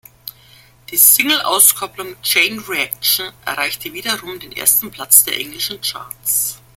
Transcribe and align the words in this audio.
Die 0.89 0.97
Single-Auskopplung 0.97 2.19
"Chain 2.23 2.57
Reaction" 2.67 3.31
erreichte 3.45 3.93
wiederum 3.93 4.39
den 4.39 4.51
ersten 4.51 4.89
Platz 4.89 5.25
der 5.25 5.39
englischen 5.39 5.79
Charts. 5.79 6.59